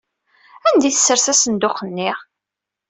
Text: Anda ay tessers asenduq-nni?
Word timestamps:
Anda 0.67 0.85
ay 0.87 0.93
tessers 0.95 1.27
asenduq-nni? 1.31 2.11